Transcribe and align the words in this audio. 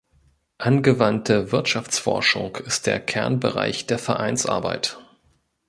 Angewandte 0.57 1.51
Wirtschaftsforschung 1.51 2.55
ist 2.55 2.87
der 2.87 2.99
Kernbereich 2.99 3.85
der 3.85 3.99
Vereinsarbeit. 3.99 4.97